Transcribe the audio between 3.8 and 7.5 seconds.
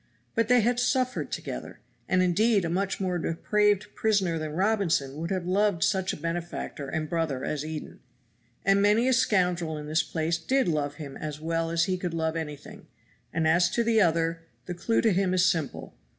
prisoner than Robinson would have loved such a benefactor and brother